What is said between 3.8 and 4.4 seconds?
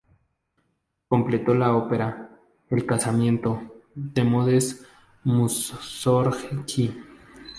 de